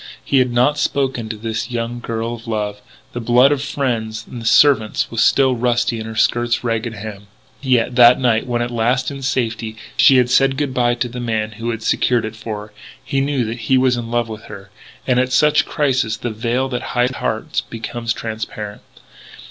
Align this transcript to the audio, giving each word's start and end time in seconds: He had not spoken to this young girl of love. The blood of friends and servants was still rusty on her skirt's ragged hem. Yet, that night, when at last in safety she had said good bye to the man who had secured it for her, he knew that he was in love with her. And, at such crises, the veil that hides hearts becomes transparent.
He 0.25 0.39
had 0.39 0.51
not 0.51 0.79
spoken 0.79 1.29
to 1.29 1.37
this 1.37 1.69
young 1.69 1.99
girl 1.99 2.33
of 2.33 2.47
love. 2.47 2.81
The 3.13 3.19
blood 3.19 3.51
of 3.51 3.61
friends 3.61 4.25
and 4.25 4.47
servants 4.47 5.11
was 5.11 5.21
still 5.23 5.55
rusty 5.55 5.99
on 6.01 6.07
her 6.07 6.15
skirt's 6.15 6.63
ragged 6.63 6.95
hem. 6.95 7.27
Yet, 7.61 7.95
that 7.97 8.19
night, 8.19 8.47
when 8.47 8.63
at 8.63 8.71
last 8.71 9.11
in 9.11 9.21
safety 9.21 9.75
she 9.95 10.17
had 10.17 10.31
said 10.31 10.57
good 10.57 10.73
bye 10.73 10.95
to 10.95 11.07
the 11.07 11.19
man 11.19 11.51
who 11.51 11.69
had 11.69 11.83
secured 11.83 12.25
it 12.25 12.35
for 12.35 12.65
her, 12.65 12.73
he 13.05 13.21
knew 13.21 13.45
that 13.45 13.59
he 13.69 13.77
was 13.77 13.95
in 13.95 14.09
love 14.09 14.27
with 14.27 14.45
her. 14.45 14.71
And, 15.05 15.19
at 15.19 15.31
such 15.31 15.67
crises, 15.67 16.17
the 16.17 16.31
veil 16.31 16.67
that 16.69 16.81
hides 16.97 17.17
hearts 17.17 17.61
becomes 17.61 18.11
transparent. 18.11 18.81